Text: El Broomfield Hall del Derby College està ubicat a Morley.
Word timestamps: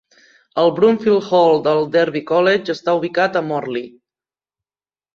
El 0.63 0.71
Broomfield 0.79 1.27
Hall 1.41 1.61
del 1.69 1.85
Derby 1.97 2.23
College 2.33 2.77
està 2.77 2.99
ubicat 3.03 3.41
a 3.41 3.47
Morley. 3.53 3.89